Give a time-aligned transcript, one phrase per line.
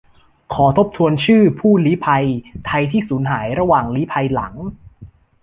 [0.53, 2.25] ขอทบทวนชื่อ ผู้ลี้ภัย
[2.65, 4.53] ไทยที่สูญหายระหว่างลี้ภัยหลัง